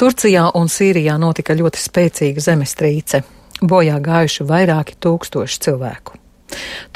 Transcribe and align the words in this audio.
Turcijā 0.00 0.46
un 0.56 0.70
Sīrijā 0.72 1.18
notika 1.20 1.52
ļoti 1.52 1.76
spēcīga 1.76 2.40
zemestrīce. 2.40 3.18
Bojā 3.60 3.98
gājuši 4.00 4.46
vairāki 4.48 4.94
tūkstoši 4.96 5.58
cilvēku. 5.66 6.14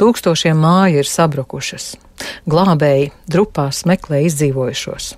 Tūkstošiem 0.00 0.56
māju 0.56 1.02
ir 1.02 1.10
sabrukušas. 1.10 1.90
Glābēji 2.48 3.10
drupās 3.28 3.82
meklē 3.84 4.22
izdzīvojušos. 4.30 5.10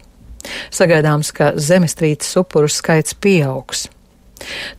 Sagaidāms, 0.75 1.31
ka 1.31 1.53
zemestrīces 1.55 2.35
upuru 2.43 2.67
skaits 2.67 3.15
pieaugs. 3.15 3.87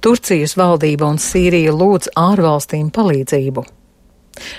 Turcijas 0.04 0.58
valdība 0.60 1.08
un 1.08 1.16
Sīrija 1.16 1.72
lūdz 1.72 2.12
ārvalstīm 2.20 2.90
palīdzību. 2.92 3.64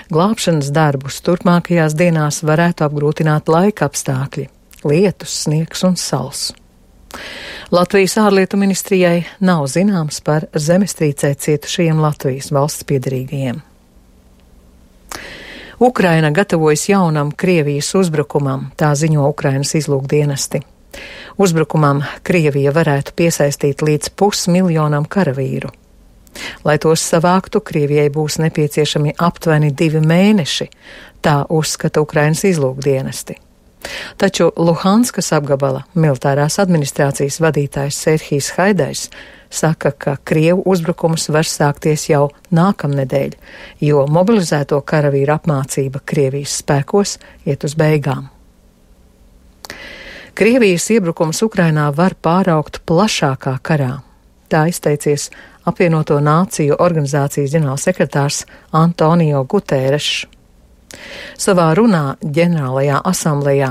Glābšanas 0.09 0.73
darbus 0.73 1.21
turpmākajās 1.21 1.93
dienās 1.93 2.41
varētu 2.41 2.89
apgrūtināt 2.89 3.45
laika 3.45 3.85
apstākļi- 3.85 4.49
lietus, 4.89 5.37
sniegs 5.45 5.85
un 5.85 5.95
sals. 5.95 6.49
Latvijas 7.71 8.15
ārlietu 8.17 8.57
ministrijai 8.57 9.27
nav 9.45 9.67
zināms 9.69 10.23
par 10.25 10.47
zemestrīcē 10.57 11.35
cietušajiem 11.37 11.99
Latvijas 12.01 12.47
valsts 12.49 12.85
piedarīgajiem. 12.89 13.59
Ukraina 15.79 16.31
gatavojas 16.33 16.87
jaunam 16.89 17.29
Krievijas 17.29 17.91
uzbrukumam, 17.95 18.71
tā 18.73 18.89
ziņo 18.97 19.27
Ukrainas 19.29 19.75
izlūkdienesti. 19.77 20.63
Uzbrukumam 21.37 22.01
Krievija 22.25 22.73
varētu 22.73 23.13
piesaistīt 23.15 23.83
līdz 23.85 24.15
pusmiljonam 24.17 25.05
karavīru. 25.05 25.69
Lai 26.65 26.79
tos 26.81 27.03
savāktu, 27.05 27.61
Krievijai 27.61 28.07
būs 28.09 28.39
nepieciešami 28.41 29.13
aptuveni 29.17 29.69
divi 29.77 30.01
mēneši, 30.01 30.67
tā 31.21 31.43
uzskata 31.49 32.01
Ukrainas 32.01 32.41
izlūkdienesti. 32.49 33.37
Taču 34.19 34.49
Luhanskas 34.57 35.31
apgabala 35.35 35.85
militārās 35.95 36.59
administrācijas 36.61 37.39
vadītājs 37.43 37.99
Serhijs 38.03 38.51
Haidais 38.57 39.05
saka, 39.49 39.91
ka 39.91 40.15
Krievu 40.23 40.63
uzbrukums 40.65 41.29
var 41.33 41.47
sākties 41.47 42.09
jau 42.09 42.27
nākamnedēļ, 42.53 43.37
jo 43.81 44.03
mobilizēto 44.11 44.81
karavīru 44.85 45.33
apmācība 45.37 46.03
Krievijas 46.05 46.59
spēkos 46.61 47.17
iet 47.45 47.63
uz 47.65 47.75
beigām. 47.79 48.29
Krievijas 50.39 50.85
iebrukums 50.93 51.41
Ukrainā 51.43 51.89
var 51.95 52.13
pāraukt 52.15 52.79
plašākā 52.87 53.57
karā. 53.63 53.97
Tā 54.49 54.67
izteicies 54.71 55.27
apvienoto 55.67 56.19
nāciju 56.23 56.77
organizācijas 56.79 57.51
ģenerālsekretārs 57.57 58.45
Antonio 58.71 59.43
Gutērešs. 59.43 60.38
Savā 61.39 61.69
runā 61.77 62.17
ģenerālajā 62.19 62.97
asamblējā 63.07 63.69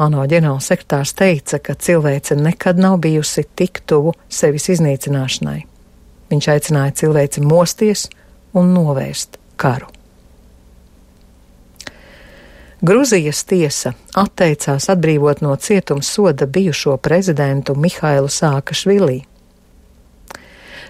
ANO 0.00 0.22
ģenerālsekretārs 0.30 1.12
teica, 1.18 1.58
ka 1.60 1.74
cilvēce 1.76 2.38
nekad 2.40 2.80
nav 2.80 2.96
bijusi 3.04 3.44
tik 3.56 3.82
tuvu 3.84 4.14
sevis 4.32 4.70
iznīcināšanai. 4.72 5.58
Viņš 6.32 6.48
aicināja 6.54 6.94
cilvēci 7.02 7.44
mosties 7.44 8.06
un 8.56 8.72
novērst 8.72 9.36
karu. 9.60 9.90
Gruzijas 12.84 13.44
tiesa 13.48 13.94
atteicās 14.20 14.88
atbrīvot 14.92 15.44
no 15.44 15.54
cietums 15.56 16.08
soda 16.08 16.48
bijušo 16.48 16.96
prezidentu 17.04 17.76
Mihailu 17.80 18.32
Sākašvilī. 18.32 19.20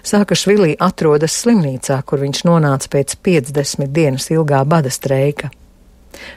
Sākašvilī 0.05 0.75
atrodas 0.79 1.35
slimnīcā, 1.43 2.01
kur 2.07 2.23
viņš 2.23 2.43
nonāca 2.47 2.91
pēc 2.97 3.19
50 3.19 3.91
dienas 3.95 4.31
ilgā 4.31 4.63
bada 4.63 4.91
streika. 4.91 5.51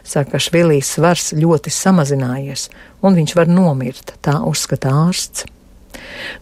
Sākašvilī 0.07 0.81
svars 0.85 1.33
ļoti 1.37 1.73
samazinājies, 1.73 2.69
un 3.03 3.19
viņš 3.19 3.35
var 3.39 3.51
nomirt, 3.51 4.15
tā 4.25 4.39
uzskata 4.47 4.93
ārsts. 5.07 5.47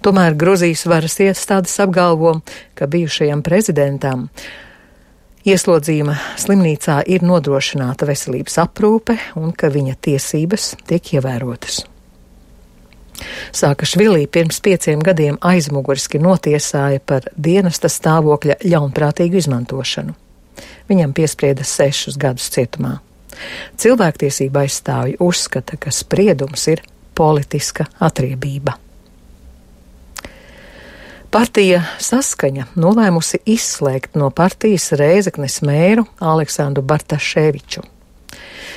Tomēr 0.04 0.36
Gruzijas 0.38 0.84
varas 0.88 1.18
iestādes 1.22 1.74
apgalvo, 1.82 2.40
ka 2.74 2.88
bijušajam 2.90 3.42
prezidentam 3.46 4.28
ieslodzījuma 5.46 6.16
slimnīcā 6.42 7.00
ir 7.06 7.24
nodrošināta 7.26 8.08
veselības 8.08 8.58
aprūpe 8.64 9.18
un 9.38 9.52
ka 9.56 9.70
viņa 9.72 9.98
tiesības 10.08 10.72
tiek 10.88 11.14
ievērotas. 11.16 11.84
Sākašvilī 13.56 14.26
pirms 14.28 14.58
pieciem 14.60 15.00
gadiem 15.00 15.38
aizmuguriski 15.40 16.20
notiesāja 16.20 17.00
par 17.00 17.30
dienesta 17.36 17.88
stāvokļa 17.88 18.58
ļaunprātīgu 18.66 19.40
izmantošanu. 19.40 20.16
Viņam 20.90 21.14
piesprieda 21.16 21.64
sešus 21.64 22.18
gadus 22.20 22.50
cietumā. 22.52 22.98
Cilvēktiesība 23.76 24.64
aizstāvji 24.66 25.18
uzskata, 25.20 25.78
ka 25.80 25.92
spriedums 25.94 26.66
ir 26.72 26.82
politiska 27.16 27.86
atriebība. 28.00 28.76
Partija 31.30 31.82
Saskaņa 32.00 32.68
nolēmusi 32.80 33.42
izslēgt 33.50 34.14
no 34.16 34.30
partijas 34.30 34.92
Rēzeknes 34.96 35.58
mēru 35.66 36.06
Aleksandru 36.22 36.84
Bartaševiču. 36.86 37.82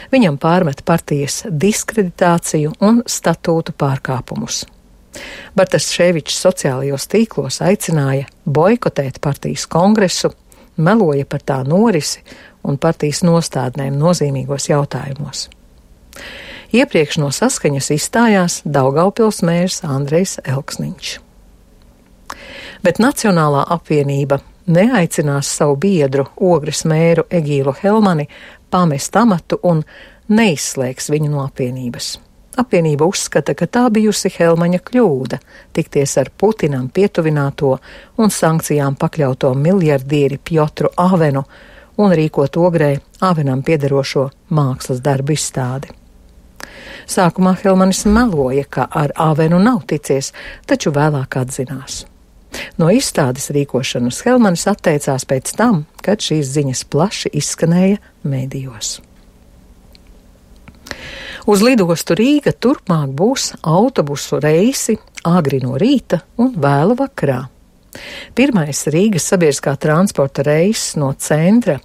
Viņam 0.09 0.40
pārmet 0.42 0.81
partijas 0.86 1.44
diskreditāciju 1.46 2.74
un 2.84 3.03
statūtu 3.06 3.75
pārkāpumus. 3.78 4.64
Bartas 5.56 5.90
Ševičs 5.94 6.38
sociālajos 6.44 7.08
tīklos 7.12 7.62
aicināja 7.66 8.28
boikotēt 8.46 9.22
partijas 9.22 9.66
kongresu, 9.69 10.31
meloja 10.78 11.25
par 11.30 11.44
tā 11.46 11.59
norisi 11.68 12.24
un 12.69 12.78
partijas 12.78 13.24
nostādnēm 13.25 13.97
nozīmīgos 14.00 14.69
jautājumos. 14.69 15.47
Iepriekš 16.74 17.18
no 17.18 17.31
saskaņas 17.34 17.90
izstājās 17.96 18.59
Daugaupils 18.66 19.41
mērs 19.46 19.81
Andrejs 19.88 20.38
Elksniņš. 20.46 21.16
Bet 22.85 23.02
Nacionālā 23.02 23.66
apvienība 23.74 24.38
neaicinās 24.69 25.50
savu 25.57 25.75
biedru 25.81 26.28
Ogres 26.38 26.85
mēru 26.85 27.25
Egīlu 27.30 27.74
Helmani 27.81 28.30
pamest 28.69 29.16
amatu 29.18 29.59
un 29.66 29.81
neizslēgs 30.30 31.09
viņu 31.09 31.31
no 31.34 31.44
apvienības. 31.47 32.18
Apvienība 32.59 33.07
uzskata, 33.07 33.53
ka 33.56 33.66
tā 33.72 33.86
bijusi 33.94 34.30
Helmaņa 34.34 34.81
kļūda 34.84 35.40
tikties 35.74 36.18
ar 36.19 36.30
Putinam 36.38 36.90
pietuvināto 36.94 37.75
un 38.19 38.34
sankcijām 38.34 38.97
pakļauto 39.00 39.53
miljardieri 39.56 40.40
Piotru 40.44 40.91
Avenu 40.97 41.46
un 42.00 42.14
rīkot 42.16 42.58
ogrē 42.60 42.94
Avenam 43.26 43.64
piederošo 43.66 44.30
mākslas 44.56 45.02
darbu 45.04 45.36
izstādi. 45.36 45.92
Sākumā 47.10 47.56
Helmanis 47.64 48.06
meloja, 48.06 48.64
ka 48.70 48.86
ar 48.92 49.12
Avenu 49.18 49.60
nav 49.60 49.84
ticies, 49.90 50.32
taču 50.70 50.94
vēlāk 50.96 51.40
atzinās. 51.42 52.04
No 52.78 52.90
izstādes 52.94 53.50
rīkošanas 53.54 54.24
Helmanis 54.26 54.66
atteicās 54.70 55.26
pēc 55.30 55.54
tam, 55.58 55.84
kad 56.06 56.22
šīs 56.24 56.50
ziņas 56.56 56.86
plaši 56.90 57.32
izskanēja 57.42 58.00
mēdījos. 58.26 59.00
Uz 61.50 61.62
lidostu 61.66 62.18
Rīga 62.18 62.54
turpmāk 62.54 63.14
būs 63.18 63.54
autobusu 63.66 64.42
reisi 64.44 64.98
agri 65.26 65.62
no 65.64 65.78
rīta 65.81 66.22
un 66.38 66.54
vēlu 66.62 66.98
vakarā. 67.00 67.40
Pirmais 68.38 68.84
Rīgas 68.92 69.26
sabiedriskā 69.32 69.74
transporta 69.82 70.44
reiss 70.46 70.94
no 71.00 71.12
centra 71.18 71.80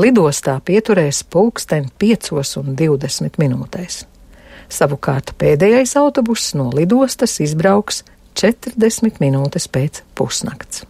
lidostā 0.00 0.56
pieturēs 0.64 1.24
pulksten 1.30 1.90
5 2.00 2.32
un 2.62 2.78
20 2.78 3.40
minūtēs. 3.42 4.04
Savukārt 4.70 5.34
pēdējais 5.38 5.96
autobuss 5.98 6.54
no 6.54 6.70
lidostas 6.74 7.40
izbrauks 7.42 8.04
40 8.38 9.18
minūtes 9.20 9.66
pēc 9.68 10.04
pusnakts. 10.14 10.86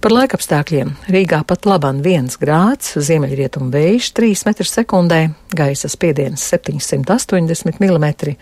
Par 0.00 0.12
laikapstākļiem 0.12 0.92
Rīgā 1.10 1.40
pat 1.48 1.66
labam 1.66 2.02
1 2.04 2.36
grāds, 2.40 2.92
ziemeļrietumu 3.08 3.72
vējš 3.72 4.12
3 4.16 4.44
m2, 4.52 5.20
gaisa 5.56 5.90
spiediens 5.90 6.44
780 6.52 7.80
mm, 7.80 8.36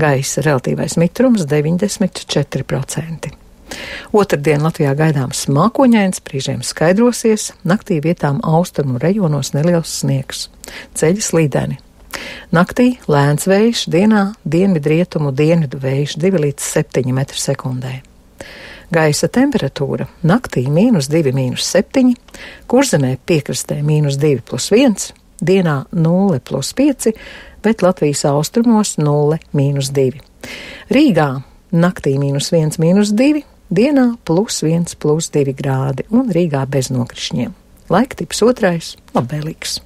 gaisa 0.00 0.46
relatīvais 0.46 0.96
mitrums 1.02 1.44
94%. 1.50 3.49
Otradien 4.12 4.62
Latvijā 4.64 4.94
gaidāms 4.98 5.46
mākoņains, 5.52 6.22
brīžiem 6.26 6.64
skaidrosies, 6.66 7.52
naktī 7.64 8.00
vietām 8.02 8.40
austrumu 8.42 8.98
rejonos 9.02 9.52
neliels 9.54 9.92
sniegs, 10.00 10.48
ceļi 10.98 11.24
slīdeni. 11.24 11.78
Naktī 12.50 12.96
lēns 13.10 13.46
vējš, 13.46 13.86
dienā 13.92 14.24
dienvidrietumu 14.44 15.30
dienvidu 15.36 15.78
vējš 15.80 16.16
2 16.18 16.44
līdz 16.44 16.70
7 16.74 17.12
m2. 17.14 17.92
Gaisa 18.90 19.28
temperatūra 19.30 20.08
naktī- 20.26 20.64
mīnus 20.78 21.06
2, 21.06 21.30
mīnus 21.30 21.62
7, 21.62 22.16
kurzemē 22.66 23.16
piekrastē 23.26 23.78
mīnus 23.86 24.18
2 24.18 24.42
plus 24.42 24.70
1, 24.70 25.12
dienā 25.40 25.84
0 25.92 26.40
plus 26.40 26.72
5, 26.74 27.12
bet 27.62 27.82
Latvijas 27.82 28.24
austrumos 28.24 28.96
0 28.98 29.38
mīnus 29.54 29.92
2. 29.92 30.20
Rīgā 30.90 31.42
naktī 31.72 32.18
mīnus 32.18 32.50
1, 32.50 32.78
mīnus 32.82 33.14
2, 33.14 33.44
dienā 33.70 34.16
plus 34.24 34.62
1 34.66 34.96
plus 34.98 35.30
2 35.34 35.54
grādi 35.56 36.06
un 36.10 36.30
Rīgā 36.34 36.66
bez 36.70 36.90
nokrišņiem. 36.90 37.54
Laiktips 37.90 38.42
otrais- 38.46 38.96
labvēlīgs. 39.16 39.80